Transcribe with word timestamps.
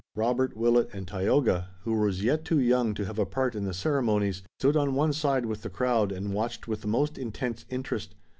Robert, 0.15 0.57
Willet, 0.57 0.89
and 0.93 1.07
Tayoga, 1.07 1.69
who 1.83 1.93
was 1.93 2.23
yet 2.23 2.43
too 2.43 2.59
young 2.59 2.95
to 2.95 3.05
have 3.05 3.19
a 3.19 3.25
part 3.27 3.53
in 3.53 3.65
the 3.65 3.71
ceremonies, 3.71 4.41
stood 4.57 4.75
on 4.75 4.95
one 4.95 5.13
side 5.13 5.45
with 5.45 5.61
the 5.61 5.69
crowd 5.69 6.11
and 6.11 6.33
watched 6.33 6.67
with 6.67 6.81
the 6.81 6.87
most 6.87 7.19
intense 7.19 7.67
interest. 7.69 8.15